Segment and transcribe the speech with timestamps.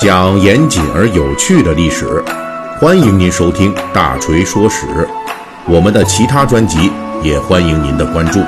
[0.00, 2.24] 讲严谨而有趣的历史，
[2.80, 4.86] 欢迎您收听《大锤说史》。
[5.68, 6.90] 我们的其他专辑
[7.22, 8.40] 也欢迎您的关注。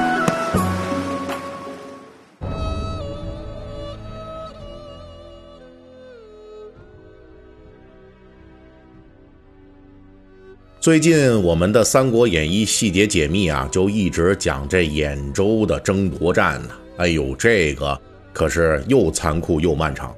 [10.80, 16.71] 最近我们的《三国演义》细节解密啊，就一直讲这兖州的争夺战呢。
[16.96, 18.00] 哎呦，这个
[18.32, 20.11] 可是又残酷又漫长。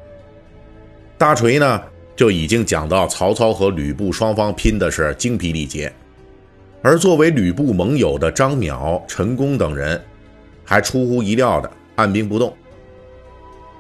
[1.25, 1.82] 大锤呢
[2.14, 5.91] 就已经讲到曹操和吕布双方拼的是精疲力竭，
[6.82, 9.98] 而作为吕布盟友的张邈、陈宫等人，
[10.66, 12.55] 还出乎意料的按兵不动。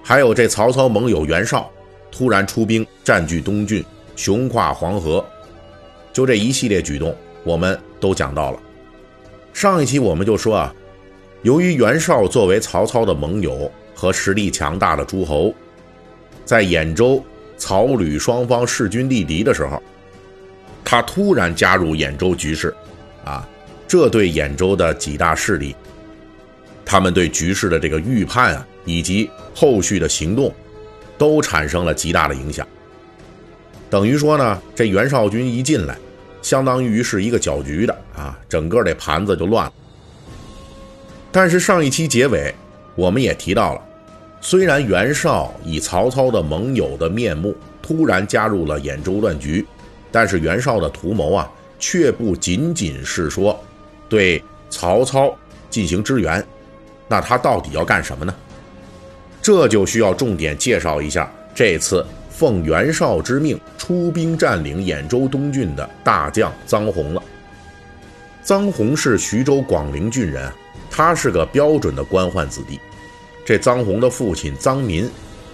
[0.02, 1.70] 还有这曹操盟友袁绍，
[2.10, 3.84] 突然出兵占据东郡，
[4.16, 5.22] 雄跨黄河。
[6.14, 8.58] 就这一系列举动，我们都讲到了。
[9.52, 10.74] 上一期我们就说啊，
[11.42, 15.52] 由于袁绍作为曹操的盟友和实力强大的诸侯，
[16.46, 17.22] 在兖州
[17.64, 19.82] 曹吕双方势均力敌的时候，
[20.84, 22.74] 他突然加入兖州局势，
[23.24, 23.48] 啊，
[23.88, 25.74] 这对兖州的几大势力，
[26.84, 30.54] 他们对局势的这个预判啊，以及后续的行动，
[31.16, 32.68] 都产生了极大的影响。
[33.88, 35.96] 等于说呢，这袁绍军一进来，
[36.42, 39.72] 相当于是一个搅局的啊，整个这盘子就乱了。
[41.32, 42.54] 但是上一期结尾，
[42.94, 43.80] 我们也提到了，
[44.44, 49.66] 虽然袁绍以曹操的盟友的面目突然加入了兖州乱局，
[50.12, 53.58] 但是袁绍的图谋啊，却不仅仅是说
[54.06, 55.34] 对曹操
[55.70, 56.46] 进行支援，
[57.08, 58.34] 那他到底要干什么呢？
[59.40, 62.04] 这就需要重点介绍一下这次。
[62.28, 67.22] 奉袁绍之命出兵占领兖州东郡的大将臧洪了。
[68.44, 70.52] 臧洪是徐州广陵郡人，
[70.90, 72.78] 他是个标准的官宦子弟。
[73.44, 75.08] 这臧洪的父亲臧民，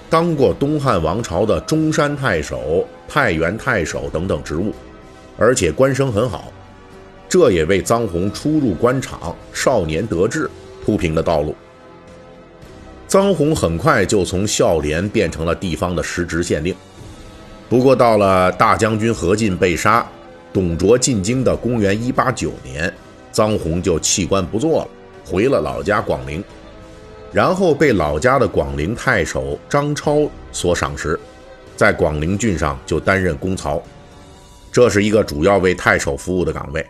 [0.09, 4.73] 当过东汉王朝的中山太守、太原太守等等职务，
[5.37, 6.53] 而且官声很好，
[7.29, 10.49] 这也为臧洪初入官场、少年得志
[10.85, 11.55] 铺平了道路。
[13.09, 16.73] 臧洪很快就从孝廉变成了地方的实职县令。
[17.69, 20.07] 不过，到了大将军何进被杀、
[20.53, 22.93] 董卓进京的公元一八九年，
[23.33, 24.89] 臧洪就弃官不做了，
[25.25, 26.43] 回了老家广陵，
[27.33, 31.19] 然后被老家的广陵太守张超所赏识，
[31.77, 33.83] 在广陵郡上就担任公曹。
[34.73, 36.85] 这是一个主要为太守服务的岗位。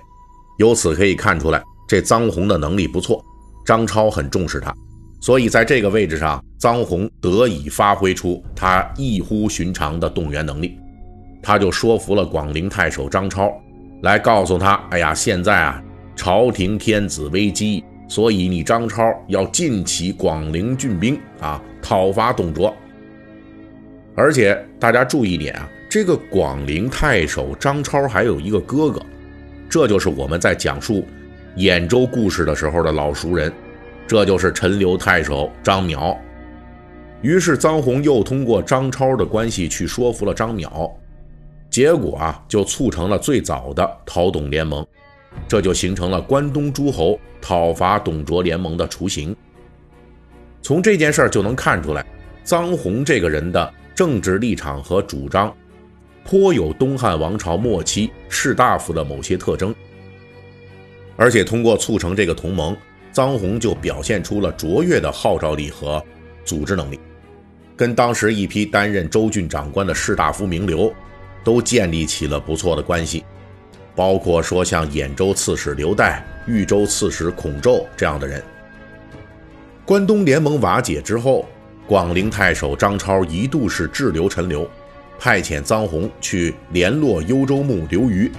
[0.58, 3.24] 由此可以看出来，这臧洪的能力不错，
[3.64, 4.74] 张超很重视他。
[5.22, 10.78] 所以，在这个位置上，臧洪得以发挥出他异乎寻常的动员能力，
[11.42, 13.52] 他就说服了广陵太守张超，
[14.02, 15.82] 来告诉他：“哎呀，现在啊，
[16.16, 22.76] 朝廷天子危机，所以你张超要尽起广陵郡兵啊，讨伐董卓。
[24.16, 29.00] 而且大家注意一点啊，这个广陵太守张超还有一个哥哥，
[29.68, 31.06] 这就是我们在讲述
[31.56, 33.50] 兖州故事的时候的老熟人。”
[34.08, 36.16] 这就是陈留太守张邈，
[37.22, 40.90] 于是臧洪又通过张超的关系去说服了张邈，
[41.70, 44.84] 结果啊，就促成了最早的讨董联盟，
[45.46, 49.34] 这就形成了关东诸侯讨伐董卓联盟的雏形。
[50.62, 52.04] 从这件事儿就能看出来，
[52.44, 55.54] 臧洪这个人的政治立场和主张，
[56.24, 59.74] 颇有东汉王朝末期士大夫的某些特征，
[61.16, 62.76] 而且通过促成这个同盟。
[63.12, 66.00] 臧洪就表现出了卓越的号召力和
[66.44, 67.00] 组织能力，
[67.76, 70.94] 跟当时一批担任州郡长官的士大夫名流
[71.42, 73.24] 都建立起了不错的关系，
[74.00, 78.42] 包括说像兖州刺史刘岱、豫州刺史孔宙这样的人。
[79.84, 81.44] 关东联盟瓦解之后，
[81.86, 84.66] 广陵太守张超一度是滞留陈留，
[85.18, 88.32] 派遣臧洪去联络幽州牧刘虞，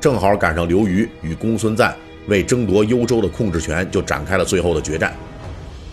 [0.00, 1.94] 正好赶上刘虞与公孙瓒。
[2.28, 5.12] 为争夺幽州的控制权，就展开了最后的决战。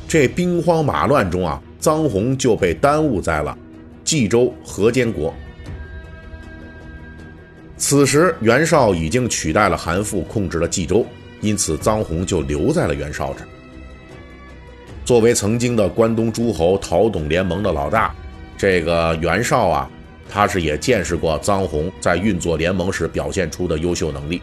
[0.07, 3.57] 这兵荒马乱中啊，臧洪就被耽误在了
[4.05, 5.33] 冀州河间国。
[7.85, 11.05] 此时袁绍已经取代了韩馥，控制了冀州，
[11.41, 13.47] 因此臧洪就留在了袁绍这儿。
[15.03, 18.15] 作为曾经的关东诸侯讨董联盟的老大，
[18.57, 19.89] 这个袁绍啊，
[20.29, 24.41] 他是也见识过臧洪在运作联盟时表现出的优秀能力。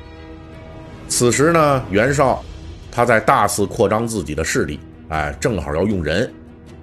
[1.08, 2.44] 此时呢，袁绍
[2.92, 4.78] 他在大肆扩张自己的势力，
[5.08, 6.30] 哎，正好要用人，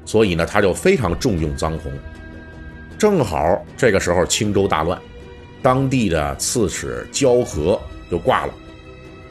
[0.06, 1.94] 所以呢，他就非常重用臧洪。
[2.98, 5.00] 正好这个时候青州大乱，
[5.62, 8.54] 当地的刺史焦和就挂了，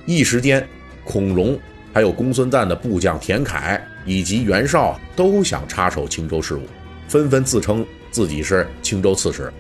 [0.05, 0.67] 一时间，
[1.05, 1.59] 孔融
[1.93, 6.63] 还有公孙瓒的部将田楷以及袁绍都想插手青州事务，
[7.09, 9.53] 纷纷自称自己是青州刺史，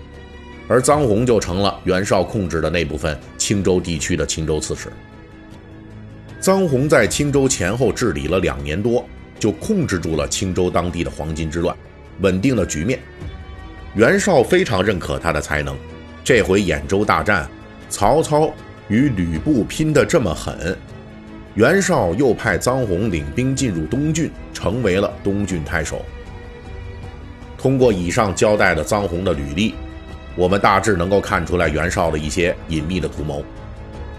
[0.68, 4.92] 而臧洪就成了袁绍控制的那部分青州地区的青州刺史。
[6.40, 9.04] 臧洪在青州前后治理了两年多，
[9.38, 11.74] 就控制住了青州当地的黄巾之乱，
[12.20, 13.00] 稳定了局面。
[13.94, 15.76] 袁绍非常认可他的才能，
[16.26, 17.48] 这回兖州大战，
[17.88, 18.52] 曹操
[18.88, 20.76] 与吕布拼得这么狠，
[21.54, 26.04] 袁绍又派臧洪领兵进入东郡，成为了东郡太守。
[27.56, 29.76] 通过以上交代的臧洪的履历，
[30.34, 33.44] 我们大致能够看出来袁绍的一些隐秘的图谋。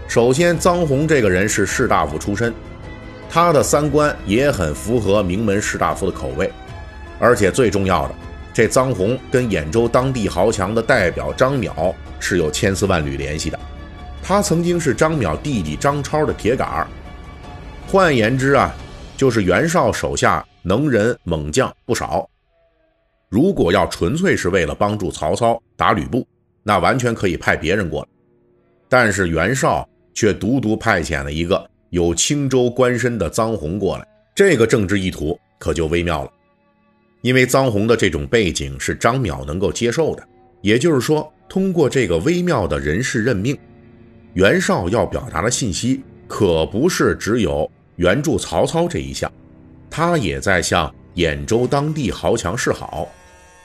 [0.08, 2.54] 首先，臧洪这个人是士大夫出身，
[3.28, 6.50] 他的三观也很符合名门士大夫的口味，
[7.18, 8.14] 而且最重要的。
[8.58, 13.60] 这臧洪跟兖州当地豪强的代表张邈是有千丝万缕联系的，
[14.20, 16.88] 他曾经是张邈弟弟张超的铁杆儿。
[17.86, 18.74] 换言之啊，
[19.16, 22.28] 就是袁绍手下能人猛将不少。
[23.28, 26.26] 如果要纯粹是为了帮助曹操打吕布，
[26.64, 28.08] 那完全可以派别人过来。
[28.88, 36.32] 但是袁绍却独独派遣了一个有青州官身的臧洪过来，这个政治意图可就微妙了。
[37.22, 40.22] 因为臧洪的这种背景是张邈能够接受的，
[40.62, 43.58] 也就是说，通过这个微妙的人事任命，
[44.34, 49.30] 袁绍要表达的信息可不是只有援助曹操这一项，
[49.90, 53.08] 他也在向兖州当地豪强示好，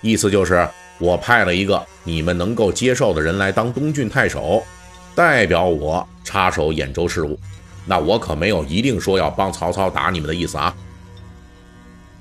[0.02, 0.68] 意思就是
[1.00, 4.64] 我派了一个你们能够接受的人来当东郡太守，
[5.14, 7.38] 代表我插手兖州事务，
[7.86, 10.76] 那我可没有一定说要帮曹操打你们的意思啊。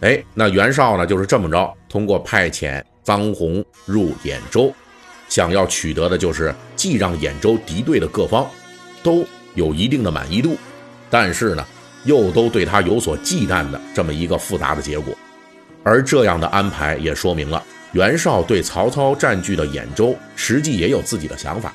[0.03, 1.07] 哎，那袁绍呢？
[1.07, 4.75] 就是这么着，通过派遣臧洪入兖州，
[5.29, 8.45] 想要取得的就是既让兖州敌对的各方
[9.01, 10.57] 都有一定的满意度，
[11.09, 11.65] 但是呢，
[12.05, 15.15] 又都对他有所忌惮的这么一个复杂的结果。
[15.85, 17.63] 而这样的安排也说明了
[17.93, 21.73] 袁绍对曹操占据的兖州实际也有自己的想法。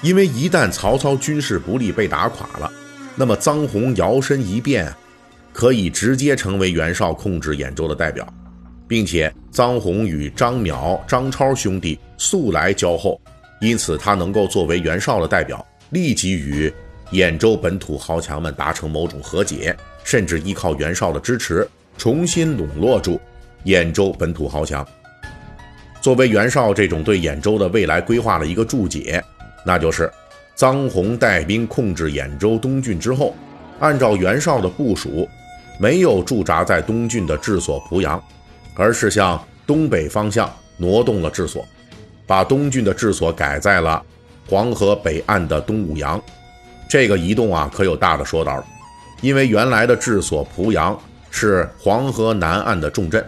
[0.00, 2.72] 因为一旦曹操军事不利被打垮了，
[3.14, 4.90] 那么臧洪摇身一变。
[5.52, 8.26] 可以直接成为袁绍控制兖州的代表，
[8.88, 13.20] 并且臧洪与张邈、张超兄弟素来交厚，
[13.60, 16.72] 因此他能够作为袁绍的代表，立即与
[17.12, 21.68] 兖州本土豪强们达成某种和解，甚至依靠袁绍的支持，
[21.98, 23.20] 重新笼络住
[23.64, 24.86] 兖州本土豪强。
[26.00, 29.22] 作为袁绍这种对兖州的未来规划的一个注解，
[29.64, 30.10] 那就是
[30.56, 33.36] 臧洪带兵控制兖州东郡之后，
[33.78, 35.28] 按照袁绍的部署。
[35.78, 38.22] 没有驻扎在东郡的治所濮阳，
[38.74, 41.66] 而是向东北方向挪动了治所，
[42.26, 44.02] 把东郡的治所改在了
[44.48, 46.20] 黄河北岸的东武阳。
[46.88, 48.64] 这个移动啊，可有大的说道了，
[49.20, 50.98] 因为原来的治所濮阳
[51.30, 53.24] 是黄河南岸的重镇，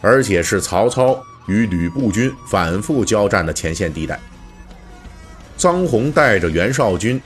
[0.00, 4.18] 而且是曹操与吕布军反复交战的前线地带。
[5.58, 7.20] 臧洪带着袁绍军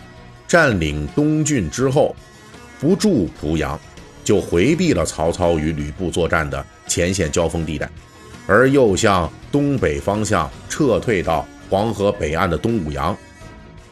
[0.49, 2.17] 占领东郡之后，
[2.81, 3.79] 不驻濮阳。
[4.26, 7.88] 就回避了曹操与吕布作战的前线交锋地带，
[8.49, 13.17] 而又向东北方向撤退到黄河北岸的东武阳，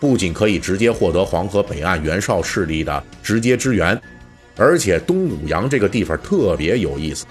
[0.00, 3.98] 不仅可以直接获得黄河北岸袁绍势力的直接支援，
[4.56, 7.25] 而且东武阳这个地方特别有意思，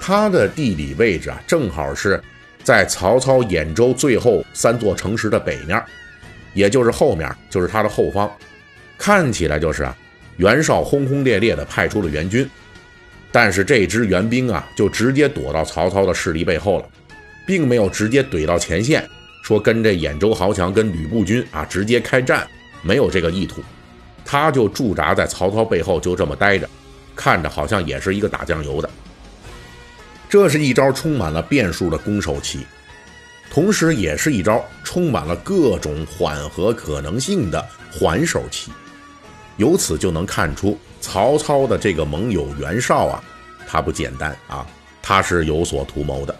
[0.00, 2.18] 它的地理位置啊，正好是
[2.64, 5.78] 在曹操兖州最后三座城池的北面，
[6.54, 8.34] 也就是后面，就是它的后方，
[8.96, 9.94] 看起来就是啊。
[10.36, 12.48] 袁绍轰轰烈烈地派出了援军，
[13.32, 16.86] 但是这支援兵啊，就直接躲到曹操的势力背后了，
[17.46, 19.08] 并没有直接怼到前线，
[19.42, 22.46] 说跟这兖州豪强跟吕布军啊直接开战，
[22.82, 23.62] 没有这个意图，
[24.24, 26.68] 他就驻扎在曹操背后，就这么待着，
[27.14, 28.90] 看着好像也是一个打酱油的。
[30.28, 32.66] 这是一招充满了变数的攻守棋，
[33.48, 38.70] 同时也是一招充满了各种缓和可能性的还手棋。
[39.56, 43.22] 由此就能看出，曹操的这个盟友袁绍啊，
[43.66, 44.66] 他不简单啊，
[45.02, 46.34] 他是有所图谋的，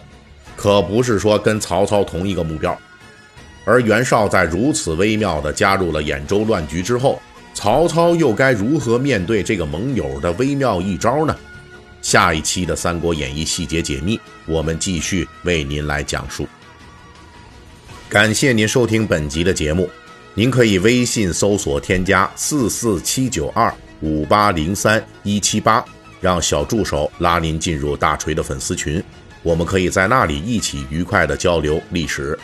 [0.55, 2.77] 可不是说跟曹操同一个目标。
[3.65, 7.21] 而袁绍在如此微妙地加入了兖州乱局之后，
[7.53, 11.35] 曹操又该如何面对这个盟友的微妙一招呢？
[12.01, 16.47] 下一期的《三国演义》细节解密，我们继续为您来讲述。
[18.07, 19.89] 感谢您收听本集的节目。
[20.37, 25.83] 您可以微信搜索添加四四七九二五八零三一七八，
[26.21, 29.03] 让小助手拉您进入大锤的粉丝群，
[29.41, 32.37] 我们可以在那里一起愉快的交流历史。